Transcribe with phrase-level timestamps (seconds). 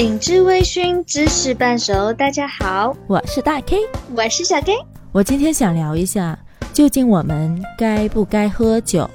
[0.00, 2.10] 品质微醺，知识半熟。
[2.14, 3.80] 大家好，我是大 K，
[4.16, 4.72] 我是小 K。
[5.12, 6.38] 我今天想聊一下，
[6.72, 9.06] 究竟我们该不该喝酒？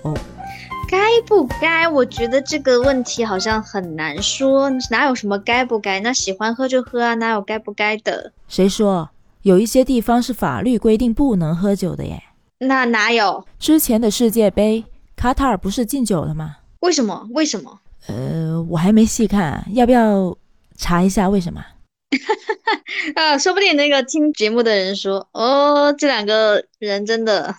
[0.88, 1.88] 该不该？
[1.88, 5.99] 我觉得这个问题好像很难说，哪有什么该不该？
[6.02, 8.31] 那喜欢喝就喝啊，哪有该不该的？
[8.47, 9.10] 谁说？
[9.42, 12.22] 有一些地方是法律规定不能喝酒的耶。
[12.60, 13.44] 那哪有？
[13.58, 16.58] 之前的世界杯，卡塔尔不是禁酒了吗？
[16.81, 17.27] 为什么？
[17.31, 17.80] 为什么？
[18.05, 20.38] 呃，我还没细看，要不要
[20.77, 21.65] 查一下为什么？
[23.16, 27.53] 啊，说不定那个听节目的人说，哦，这两个人真的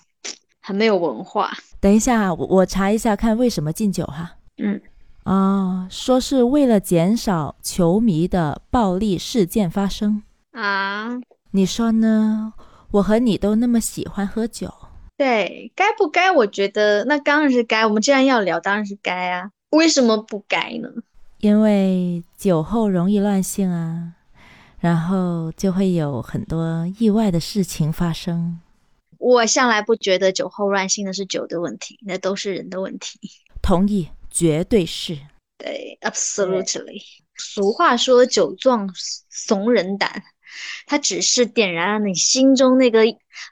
[0.61, 1.52] 很没有文化。
[1.80, 4.37] 等一下，我我查一下看为什么禁酒哈。
[4.59, 4.80] 嗯，
[5.24, 11.21] 啊，说是为了减少球迷的暴力事件发生啊。
[11.52, 12.52] 你说呢？
[12.93, 14.73] 我和你都那么喜欢喝酒，
[15.19, 16.30] 对，该不该？
[16.30, 17.85] 我觉得那当然是该。
[17.85, 19.51] 我们既然要聊，当然是该啊。
[19.71, 20.88] 为什么不该呢？
[21.47, 24.15] 因为酒后容易乱性啊，
[24.81, 28.59] 然后就会有很多意外的事情发生。
[29.19, 33.21] 我向来不觉得酒后乱性的是酒的问题，那都是人的问题。
[33.63, 35.16] 同意，绝对是。
[35.57, 37.01] 对，absolutely。
[37.37, 38.93] 俗话说，酒壮
[39.31, 40.21] 怂人胆。
[40.87, 43.04] 它只是点燃了你心中那个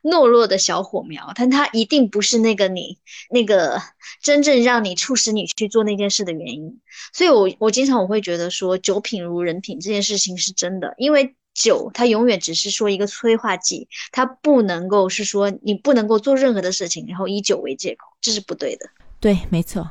[0.03, 2.99] 懦弱的小火苗，但它一定不是那个你
[3.31, 3.81] 那个
[4.23, 6.81] 真正让你促使你去做那件事的原因。
[7.13, 18.89] 所以，我我经常我会觉得说，酒品如人品这件事情是真的，因为酒它永远只是说一个催化剂，它不能够是说你不能够做任何的事情，然后以酒为借口，这是不对的。
[19.21, 19.91] 对，没错。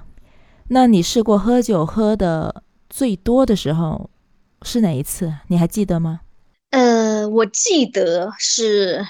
[0.69, 4.09] 那你试过喝酒喝的最多的时候
[4.61, 5.33] 是哪一次？
[5.47, 6.21] 你还记得吗？
[7.33, 9.03] 呃，我记得是，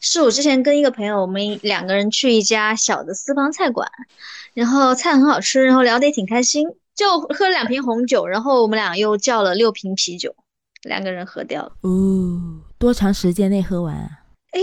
[0.00, 3.88] 是我之前跟一个朋友，我们两个人去一家小的私房菜馆，
[4.52, 10.34] 然后菜很好吃，然后聊得也挺开心，就喝了两瓶红酒，然后我们俩又叫了六瓶啤酒，
[10.82, 11.72] 两个人喝掉了。
[11.82, 13.94] 哦，多长时间内喝完？
[14.52, 14.62] 应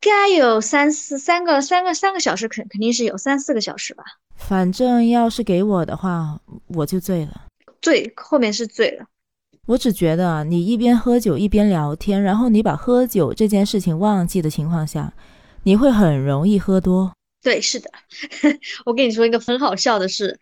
[0.00, 4.04] 该有三四三个三个三个小时，肯肯定是有三四个小时吧。
[4.36, 7.42] 反正要是给我的话，我就醉了。
[7.82, 9.04] 醉，后面是醉了。
[9.68, 15.12] 我只觉得你一边喝酒一边聊天，然后你把喝酒这件事情忘记的情况下，
[15.64, 17.12] 你会很容易喝多。
[17.42, 17.90] 对，是的。
[18.86, 20.40] 我跟你说一个很好笑的事，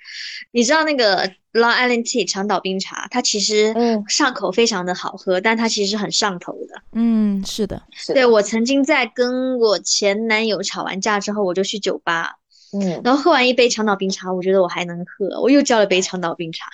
[0.53, 3.75] 你知道那个 Long Island Tea 长岛冰茶，它其实
[4.09, 6.83] 上口非常的好喝，但它其实很上头的。
[6.93, 7.83] 嗯，是的。
[8.15, 12.37] 对我曾经在跟我前男友吵完架之后，我就去酒吧。
[12.73, 16.67] 嗯，然后喝完一杯长岛冰茶，我觉得我还能喝，我又叫了杯长岛冰茶，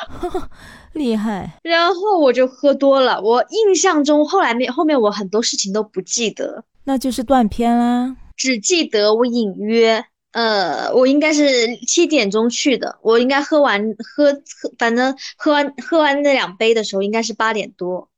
[0.94, 1.58] 厉害。
[1.62, 8.16] 然后我就喝多了，我印象中后来面后面我很多事情都不记得，那就是断片啦。
[8.36, 14.40] 只记得我隐约，呃，我应该是七点钟去的，我应该喝完喝喝，
[14.78, 18.08] 反正喝完喝完那两杯的时候应该是八点多。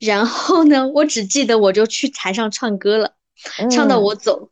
[0.00, 3.12] 然后呢，我只记得我就去台上唱歌了，
[3.70, 4.50] 唱到我走。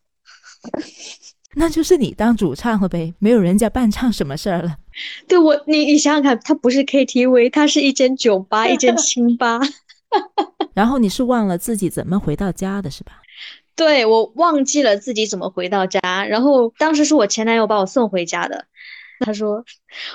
[1.59, 4.77] 那就是你当主唱了呗，没有人家伴唱什么事儿了。
[5.27, 9.59] 对我，你你想想看，它不是 KTV，它是一间酒吧，一间清吧。
[10.75, 13.15] 然后你是忘了自己怎么回到家的是吧？
[13.75, 16.27] 对，我忘记了自己怎么回到家。
[16.27, 18.67] 然后当时是我前男友把我送回家的。
[19.21, 19.65] 他说，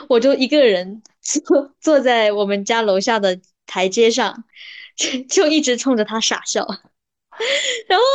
[0.07, 4.44] 我就一个人坐坐在我们家楼下的台阶上，
[5.28, 6.68] 就一直冲着他傻笑。
[7.90, 8.06] 然后。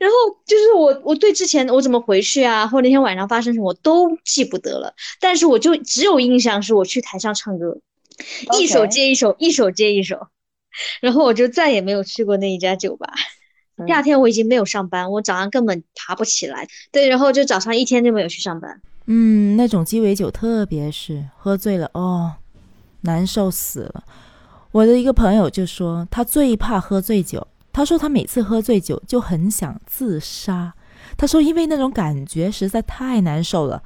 [0.00, 0.16] 然后
[0.46, 4.92] 就是我，我对之前我怎么回去啊，或那天晚上发生什么我都记不得了。
[5.20, 7.78] 但是我就只有印象是我去台上唱歌，
[8.58, 10.28] 一首接一首，一首接一首。
[11.00, 13.12] 然后我就再也没有去过那一家酒吧。
[13.86, 16.66] 第二天我已经没有上班，我早上根本爬不起来。
[16.90, 18.80] 对，然后就早上一天就没有去上班。
[19.06, 22.32] 嗯，那种鸡尾酒特别是喝醉了哦，
[23.02, 24.04] 难受死了。
[24.72, 27.46] 我的一个朋友就说他最怕喝醉酒。
[27.76, 30.72] 他说他每次喝醉酒就很想自杀。
[31.18, 33.82] 他说因为那种感觉实在太难受了。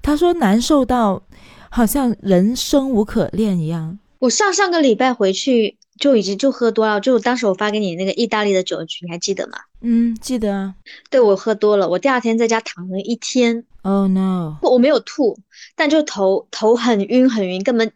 [0.00, 1.20] 他说难受到
[1.68, 3.98] 好像人生无可恋一样。
[4.20, 9.58] 我上上个礼拜回去就已经就喝多了，就当时我发给你那个意大利的酒局，你还记得吗？
[9.80, 10.76] 嗯，记得啊。
[11.10, 13.64] 对我喝多了，我第二天在家躺了一天。
[13.82, 14.58] Oh no！
[14.62, 15.36] 我没有吐，
[15.74, 17.86] 但就头头很晕很晕，根本，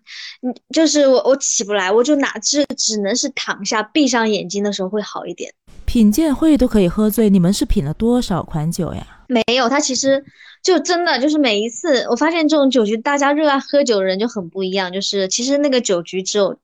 [0.42, 5.54] 嗯，就是我我起不来，我就哪只只能是躺下，闭上眼睛的时候会好一点。
[5.84, 9.06] 品鉴会都可以喝醉，你们是品了多少款酒呀？
[9.28, 10.24] 没有，他其实
[10.60, 16.58] 就真的就是每一次，我发现这种酒局大家热爱喝酒的人就很不一样，就是其实那个酒局只有，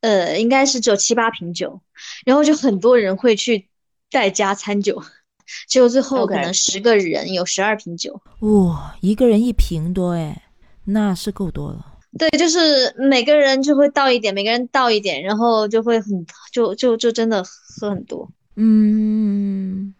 [0.00, 1.80] 呃，应该是只有七八瓶酒，
[2.24, 3.68] 然后就很多人会去
[4.10, 5.00] 带加餐酒。
[5.68, 10.42] 只有最后可能十个人有十二瓶酒，哇，一个人一瓶多哎，
[10.84, 11.94] 那是够多了。
[12.18, 18.26] 对，就是每个人就会倒一点，每个人倒一点，然后就会很就就就真的喝很多。
[18.54, 19.92] 嗯，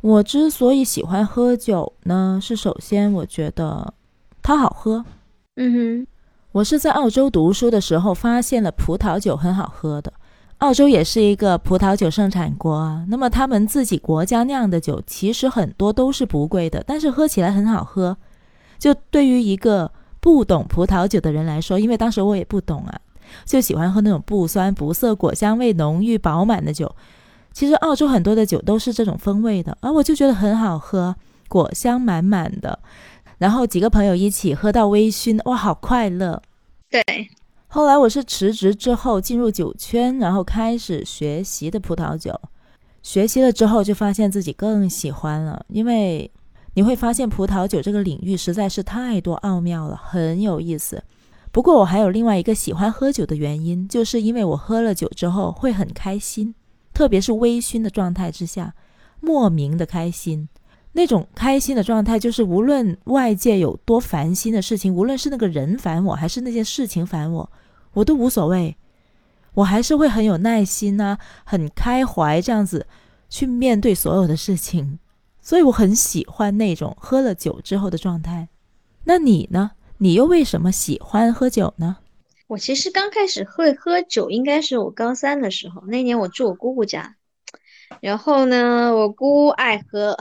[0.00, 3.92] 我之所以喜欢喝酒呢，是首先我觉得
[4.40, 5.04] 它好喝。
[5.56, 6.06] 嗯哼，
[6.52, 10.12] 我是在澳洲读书的时候发现了葡萄酒很好喝的。
[10.62, 18.16] 澳洲也是一个葡萄酒盛产国啊，那么他们自己国家酿的酒其实很多都是不贵的，但是喝起来很好喝。
[18.78, 23.00] 就对于一个不懂葡萄酒的人来说，因为当时我也不懂啊，
[23.44, 26.94] 就喜欢喝那种不酸不涩、果香味浓郁饱满的酒。
[27.52, 31.16] 其实澳洲很多的酒都是这种风味的，而我就觉得很好喝，
[31.48, 32.78] 果香满满的。
[33.38, 36.40] 然后几个朋友一起喝到微醺，哇，好快乐。
[36.88, 37.02] 对。
[37.74, 42.38] 后来我是辞职之后进入酒圈，然后开始学习的葡萄酒。
[43.02, 46.30] 学习了之后，就发现自己更喜欢了，因为
[46.74, 51.02] 你会发现葡萄酒这个领域实在是太多奥妙了，很有意思。
[51.50, 56.54] 不过我还有另外一个喜欢喝酒的原因，就是因为我喝了酒之后会很开心，
[56.92, 58.74] 特别是微醺的状态之下，
[59.20, 60.46] 莫名的开心。
[60.92, 67.50] 那种开心的状态，就是无论外界有多烦心的事情，无论是那个人烦我，还是那件事情烦我。
[67.94, 68.76] 我都无所谓，
[69.54, 72.86] 我还是会很有耐心呐，很开怀这样子
[73.28, 74.98] 去面对所有的事情，
[75.40, 78.48] 所以我很喜欢那种喝了酒之后的状态。
[79.04, 79.72] 那你呢？
[79.98, 81.98] 你又为什么喜欢喝酒呢？
[82.48, 87.16] 我其实刚开始会喝酒，应该是我高三的时候，那年我住我姑姑家，
[88.00, 90.16] 然后呢，我姑爱喝，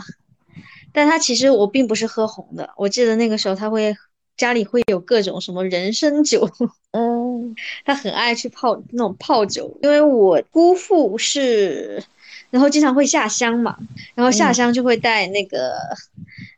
[0.91, 3.95] 但她其实我并不是喝红的，我记得那个时候她会。
[4.41, 6.49] 家里会有各种什么人参酒，
[6.97, 7.55] 嗯，
[7.85, 12.03] 他很爱去泡那种泡酒，因为我姑父是，
[12.49, 13.77] 然后经常会下乡嘛，
[14.15, 15.75] 然后下乡就会带那个。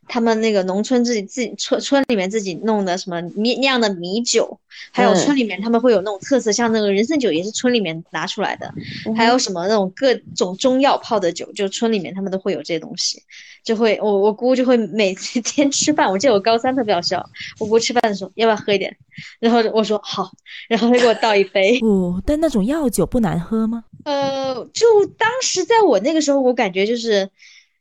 [0.06, 4.58] 他们那个农村自己自己村村里面自己弄的什么米酿的米酒，
[4.92, 8.72] 还有村里面他们会有那种特色，像那个人参酒也是村里面拿出来的，
[9.16, 13.22] 还有什么那种各种中药泡的酒，就村里面他们都会有这些东西，
[13.64, 17.24] 就会我我姑就会每 天吃饭，我记得我高三特别好笑，
[17.58, 18.96] 我姑吃饭的时候要不要喝一点，
[19.40, 20.30] 然后我说好，
[20.68, 21.78] 然后她给我倒一杯。
[21.80, 23.84] 哦，但那种药酒不难喝吗？
[24.04, 24.86] 呃，就
[25.18, 27.30] 当时在我那个时候，我感觉就是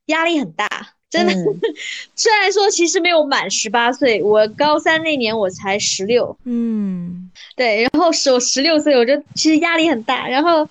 [0.05, 0.67] 压力很大。
[1.13, 1.33] 真的，
[2.15, 10.67] 虽然说其实没有满十八岁，我高三那年我才十六，嗯，对，然后我十六岁，我就其实压力很大，然后。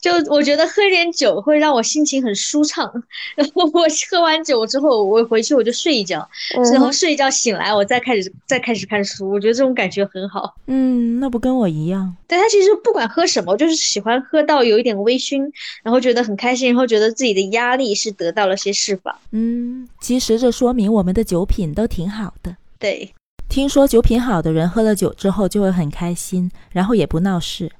[0.00, 2.90] 就我觉得喝点酒会让我心情很舒畅，
[3.36, 6.26] 然后我喝完酒之后，我回去我就睡一觉，
[6.72, 10.56] 然后睡一觉醒来，我再开始再开始看书，我觉得这种感觉很好。
[10.66, 12.16] 嗯，那不跟我一样？
[12.26, 15.50] 对他其实不管喝什么，就是喜欢喝到有一点微醺，
[15.82, 19.14] 然后觉得很开心，然后觉得自己的压力是得到了些释放。
[19.32, 22.56] 嗯，其实这说明我们的酒品都挺好的。
[22.78, 23.12] 对，
[23.48, 27.70] 听说酒品好的人喝了酒之后就会很开心，然后也不闹事。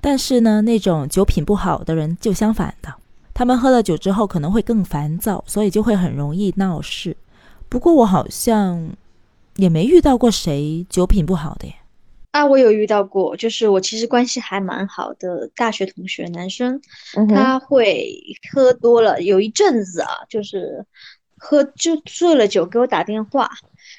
[0.00, 2.94] 但是呢，那种酒品不好的人就相反的，
[3.34, 7.16] 他们喝了酒之后可能会更烦躁，所以就会很容易闹事。
[7.68, 8.90] 不过我好像
[9.56, 11.74] 也没遇到过谁酒品不好的耶。
[12.32, 16.80] 啊，我有遇到过，就是我其实关系还蛮好的大学同学，男生，
[17.28, 20.86] 他会喝多了，有一阵子啊，就是
[21.36, 23.50] 喝就醉了酒给我打电话。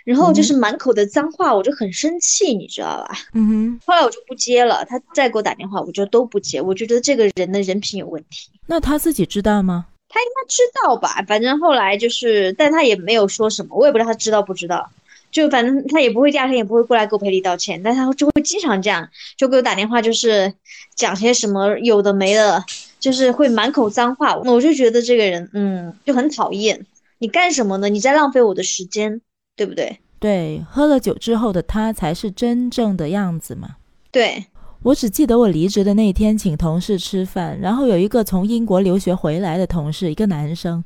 [0.03, 3.17] 然后就是满口的脏话，我就很生气，你知道吧？
[3.33, 3.79] 嗯哼。
[3.85, 6.61] 后来我就不接了，他再给我打电话，我就都不接。
[6.61, 8.49] 我觉得这个人的人品有问题。
[8.67, 9.85] 那他自己知道吗？
[10.09, 11.23] 他应该知道吧？
[11.27, 14.89] 反正后来就是，但他也没有说什么，我也不知道他知道不知道。
[15.31, 20.53] 就反正他也不会，第二天也不会过来给我赔礼道歉，但他就会经常这样，就给我打电话，就是
[20.93, 22.61] 讲些什么有的没的，
[22.99, 24.35] 就是会满口脏话。
[24.35, 26.85] 我就觉得这个人，嗯，就很讨厌。
[27.19, 27.87] 你干什么呢？
[27.87, 29.21] 你在浪费我的时间。
[29.55, 29.99] 对不对？
[30.19, 33.77] 对，喝了酒之后的他才是真正的样子嘛。
[34.11, 34.45] 对，
[34.83, 40.83] 我只记得我离职的那天，请同事吃饭，然后有一个从英国留学回来的同事，一个男生，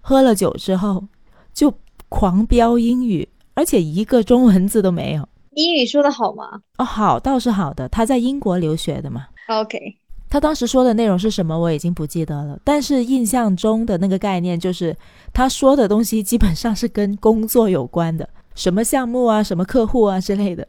[0.00, 1.04] 喝了酒之后
[1.52, 1.74] 就
[2.08, 5.28] 狂飙英语，而且一个中文字都没有。
[5.52, 6.62] 英语说的好吗？
[6.78, 9.26] 哦，好倒是好的，他在英国留学的嘛。
[9.48, 9.99] OK。
[10.30, 12.56] 他当时说的内容是什么，我已经不记得了。
[12.62, 14.96] 但是印象中的那个概念就是，
[15.32, 20.66] 他说的东西基本上是跟工作有关的， 什么项目啊、什么客户啊之类的。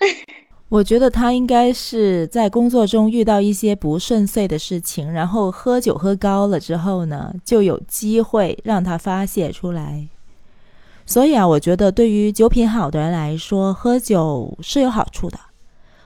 [0.68, 10.08] 我觉得他应该是在工作中遇到一些不顺遂的事情，然后喝酒喝高了之后呢，就有机会让他发泄出来。
[11.06, 15.38] 所以啊，我觉得对于酒品好的人来说，喝酒是有好处的。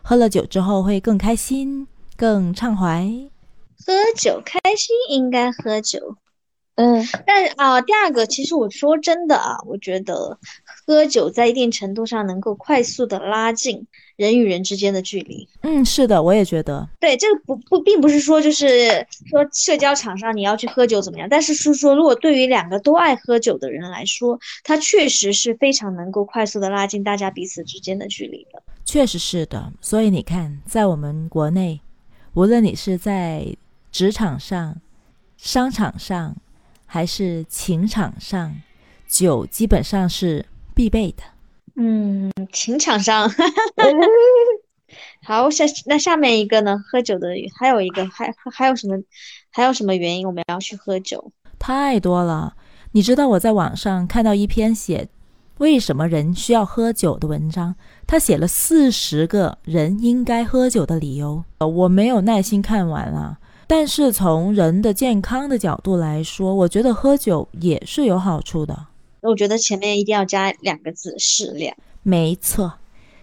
[0.03, 1.87] 喝了酒之后会更开心。
[2.21, 3.09] 更畅怀，
[3.79, 6.17] 喝酒开心应该喝酒，
[6.75, 10.39] 嗯，但啊，第二个其实我说真的啊，我觉得
[10.87, 13.87] 喝酒在一定程度上能够快速的拉近
[14.17, 15.49] 人与人之间的距离。
[15.63, 16.87] 嗯，是的，我也觉得。
[17.01, 28.63] 对，这个不不，并不是说就是说社交场上你要去喝酒怎么样，但是是说，如果对于两个都爱喝酒的人来说，他确实是非常能够快速的拉近大家彼此之间的距离的。
[28.85, 31.81] 确实是的，所以你看，在我们国内，
[32.35, 33.57] 无论你是在
[33.91, 34.77] 职场上、
[35.37, 36.37] 商场上，
[36.87, 38.55] 还是情场上，
[39.09, 41.23] 酒基本上是必备的。
[41.77, 43.29] 嗯，情场上，
[45.25, 46.83] 好，下那下面一个呢？
[46.87, 48.97] 喝酒的还有一个，还还有什么？
[49.51, 51.33] 还有什么原因我们要去喝酒？
[51.59, 52.55] 太多了。
[52.93, 55.09] 你知道我在网上看到一篇写
[55.61, 57.75] 为什么人需要喝酒的文章，
[58.07, 61.45] 他写了四十个人应该喝酒的理由。
[61.59, 63.39] 呃，我没有耐心看完了。
[63.67, 68.87] 但是从人的健康的角度来说，我觉得喝酒也是有好处的。
[69.21, 71.77] 我觉得前面一定要加两个字：适量。
[72.03, 72.73] 没错，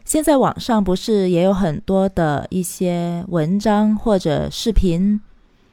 [0.06, 5.20] 现在网上不是也有很多的一些文章或者视频，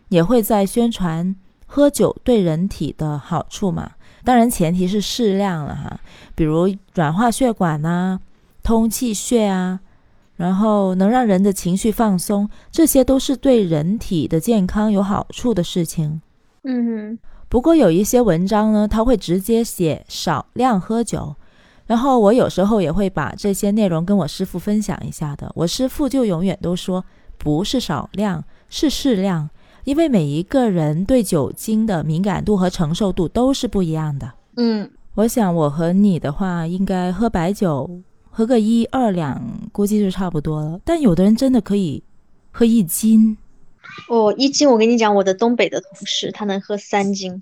[0.08, 3.90] 也会在宣传喝酒对人体的好处嘛？
[4.24, 6.00] 当然前提是适量了哈，
[6.34, 8.18] 比如软化血管呐，
[8.62, 9.80] 通气血啊，
[10.36, 16.22] 然后能让人的情绪放松，这些都是对人体的健康有好处的事情。
[16.64, 17.18] 嗯哼。
[17.46, 21.36] 不过有一些文章呢，他会直接写少量喝酒，
[21.86, 25.52] 然后我有时候也会把这些内容跟我师傅分享一下的。
[25.54, 27.04] 我师傅就永远都说，
[27.38, 29.48] 不是少量，是适量，
[29.84, 34.32] 因为每一个人对酒精的敏感度和承受度都是不一样的。
[34.56, 37.88] 嗯，我想我和你的话，应该喝白酒
[38.30, 40.80] 喝个一二两，估计就差不多了。
[40.84, 42.02] 但有的人真的可以
[42.50, 43.36] 喝一斤。
[44.08, 47.40] 哦，一斤，我跟你讲，我的东北的同事他能喝三斤，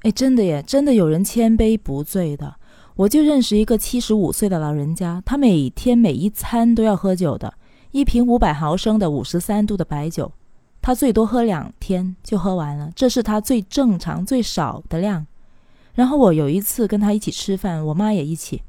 [0.00, 2.56] 哎，真的耶，真的有人千杯不醉的。
[2.96, 7.52] 我就认识一个七十五岁的老人家，他每天每一餐都要喝酒的，
[7.90, 10.32] 一瓶五百毫升的五十三度的白酒，
[10.82, 15.26] 他最多喝两天就喝完了，这是他最正常最少的量。
[15.94, 18.60] 然后我有一次跟他一起吃饭，我妈也一起，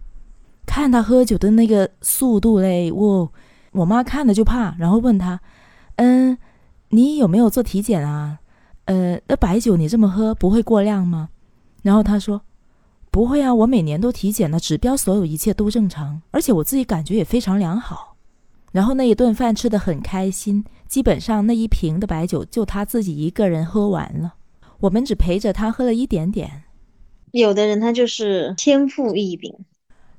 [0.65, 3.29] 看他喝酒的那个速度嘞，我
[3.71, 5.41] 我妈看了就怕，然后问他，
[5.97, 6.37] 嗯。
[6.89, 8.37] 你有没有做体检啊？
[8.85, 11.29] 呃，那白酒你这么喝不会过量吗？
[11.81, 12.39] 然后他说
[13.09, 18.12] 不会啊，我每年都体检了，指标所有一切都正常，而且我自己感觉也非常良好。
[18.73, 24.33] 然后那一顿饭吃得很开心，基本上那一瓶的白酒就他自己一个人喝完了，
[24.81, 26.63] 我们只陪着他喝了一点点。
[27.31, 29.55] 有的人他就是天赋异禀，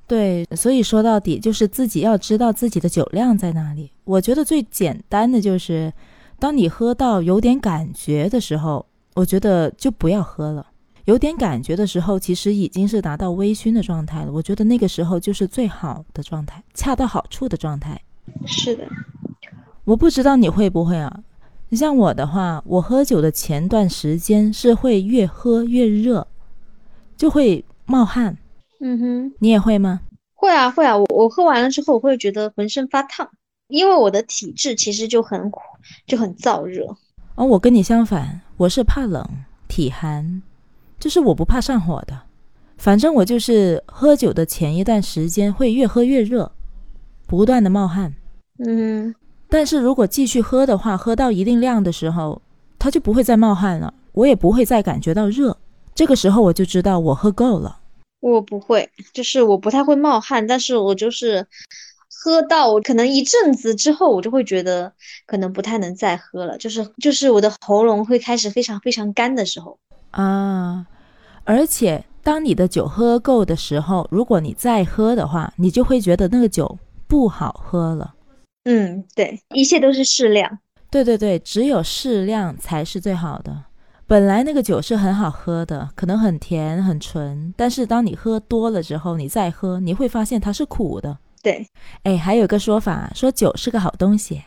[0.07, 3.91] 对，所以说到底就是自己要知道自己的酒量在哪里。
[4.05, 5.93] 我觉得最简单的就是。
[6.37, 10.67] 当你喝到有点感觉的时候，我觉得就不要喝了。
[11.05, 14.31] 有点感觉的时候，其实已经是达到微醺的状态了。
[14.33, 18.01] 我觉得那个时候就是最好的状态，恰到好处的状态。
[18.45, 18.87] 是的，
[19.83, 21.21] 我不知道你会不会啊？
[21.69, 26.27] 你像我的话，我喝酒的前段时间是会越喝越热，
[27.17, 28.37] 就会冒汗。
[28.79, 30.01] 嗯哼，你也会吗？
[30.33, 30.95] 会啊，会啊。
[30.95, 33.29] 我我喝完了之后，我会觉得浑身发烫。
[33.67, 35.51] 因为我的体质其实就很
[36.05, 36.85] 就很燥热，
[37.33, 39.27] 而我跟你相反，我是怕冷、
[39.67, 40.43] 体寒，
[40.99, 42.21] 就是我不怕上火的。
[42.77, 46.51] 反正我就是喝酒的前一段时间会越喝越热，
[47.27, 48.13] 不断的冒汗。
[48.65, 49.13] 嗯，
[49.49, 52.41] 但是如果继续喝的话，喝到一定量的时候，
[52.79, 55.57] 它就不会再冒汗了，我也不会再感觉到热。
[55.93, 57.79] 这个时候我就知道我喝够了。
[58.21, 61.45] 我不会，就是我不太会冒汗，但是我就是。
[62.17, 64.91] 喝到我可能一阵子之后，我就会觉得
[65.27, 69.77] 可能不太能再喝了，就是就是我的喉咙会开始非常非常干的时候
[70.09, 70.87] 啊。
[71.43, 76.75] 而且当你的酒喝够的时候，如果你再喝的话，你就会觉得那个酒
[77.07, 78.13] 不好喝了。
[78.65, 80.59] 嗯，对，一切都是适量。
[80.89, 83.65] 对对对，只有适量才是最好的。
[84.07, 91.17] 本来那个酒是很好喝的，可能很甜很纯，但是当你喝多了之后，你再喝，你会发现它是苦的。
[91.41, 91.67] 对，
[92.03, 94.43] 哎，还有个说法，说酒是个好东西。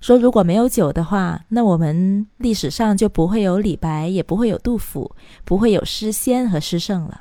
[0.00, 5.14] 说如果没有酒的话，那我们历史上就不会有李白，也不会有杜甫，
[5.44, 7.20] 不会有诗仙和诗圣了。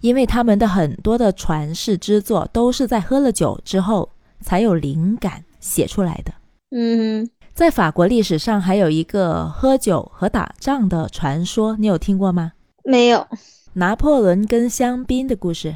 [0.00, 4.08] 因为他们的很多的传世之作，都是在喝了酒之后
[4.42, 6.32] 才有灵感写出来的。
[6.70, 12.52] 嗯，在法国历史上还有一个喝酒和打仗的传说，你有听过吗？
[12.84, 13.26] 没有。
[13.74, 15.74] 拿破仑跟香槟的故事？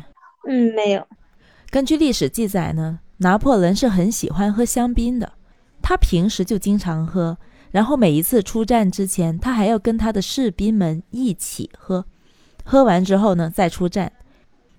[0.48, 1.06] 嗯，没有。
[1.70, 5.32] 根据历史记载呢，拿破仑是很喜欢喝香槟的，
[5.80, 7.38] 他平时就经常喝，
[7.70, 12.04] 然后每一次出战之前，他还要跟他的士兵们一起喝，
[12.64, 14.12] 喝完之后呢再出战。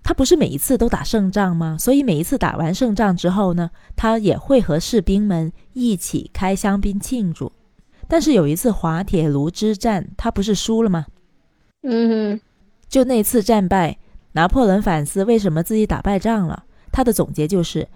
[0.08, 1.76] 他不是每一次都打胜仗吗？
[1.78, 7.52] 所以每一次打完胜仗之后呢，他也会和士兵们一起开香槟庆祝。
[8.08, 11.08] 但是有一次滑铁卢之战，他不是输了吗？
[11.84, 12.40] 嗯，
[12.88, 13.98] 就那次战败，
[14.32, 16.64] 拿破仑反思为什么自己打败仗了。
[16.90, 17.90] 他的总结就是，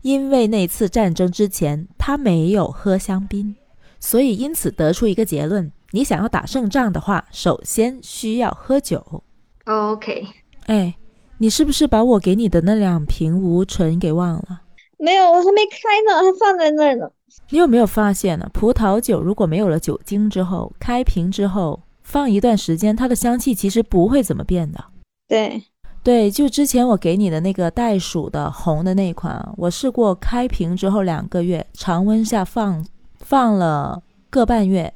[0.00, 3.54] 因为那次战争之前他没有喝香槟，
[4.00, 9.22] 所以因此得出一个结论：你想要打胜仗的话，首先需要喝酒。
[9.66, 10.26] OK，
[10.64, 10.94] 哎，
[11.40, 14.62] 你是不是把我给你的那两瓶无醇给忘了？
[14.98, 17.08] 没有，我还没开呢，还放在那儿呢。
[17.50, 18.50] 你有没有发现呢？
[18.52, 24.84] 葡萄酒如果没有了酒精之后，开瓶之后放一段时间，它的香气其实不会怎么变的。
[25.28, 25.62] 对，
[26.02, 32.84] 对，就之前我给你的那个袋鼠的红的那款，我试过开瓶之后两个月，常温下放
[33.20, 34.92] 放了个半月，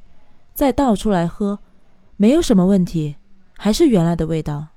[0.53, 1.59] 再倒出来喝，
[2.17, 3.15] 没有什么问题，
[3.57, 4.67] 还是原来的味道。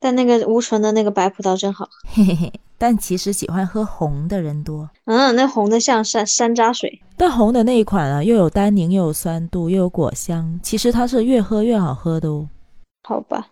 [0.00, 2.52] 但那个无醇的那个白葡萄真好， 嘿嘿嘿。
[2.78, 4.88] 但其实喜欢喝红的人多。
[5.04, 7.02] 嗯，那红的像山山楂水。
[7.14, 12.48] 但红的那一款啊，又有单宁，又有酸度，又有果香，其实它是越喝越好喝的哦。
[13.02, 13.48] 好吧，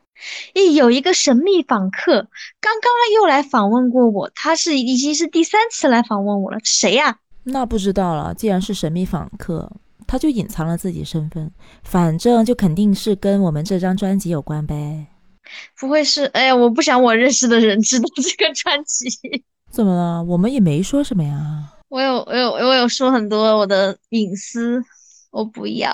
[0.55, 2.27] 咦，有一个神秘访客，
[2.59, 7.19] 刚刚又来访问过我，他是已经是第三次来访问我了，谁呀？
[7.45, 8.33] 那不知道了。
[8.33, 9.71] 既然是神秘访客，
[10.07, 11.51] 他就隐藏了自己身份，
[11.83, 15.07] 反正就肯定是跟我们这张专辑有关呗。
[15.79, 16.25] 不会是？
[16.27, 19.09] 哎呀，我不想我认识的人知道这个专辑。
[19.71, 20.23] 怎么了？
[20.25, 21.65] 我们也没说什么呀。
[21.89, 24.83] 我有，我有，我有说很多我的隐私，
[25.31, 25.93] 我不要。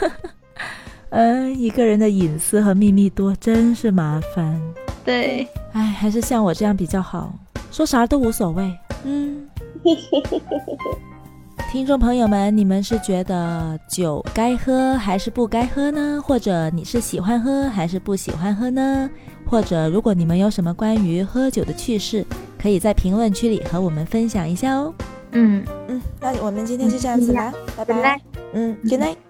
[1.10, 4.60] 嗯，一个人的隐私和秘密多，真是麻烦。
[5.04, 7.32] 对，哎，还是像我这样比较好，
[7.72, 8.78] 说啥都无所谓。
[9.04, 9.48] 嗯。
[11.70, 16.18] 听众朋友们，你们是觉得酒该喝还是不该喝呢？
[16.24, 19.08] 或者你是喜欢喝还是不喜欢喝呢？
[19.44, 22.24] 或者如果你们有什么关于喝酒的趣事，
[22.58, 24.94] 可以在评论区里和我们分享一下哦。
[25.32, 28.18] 嗯嗯，那我们今天就这样子啦，拜拜。
[28.54, 29.27] 嗯，Good night。